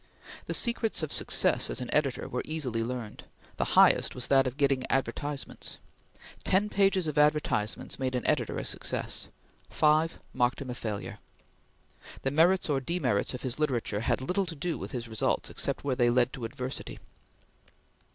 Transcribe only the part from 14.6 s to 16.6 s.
with his results except when they led to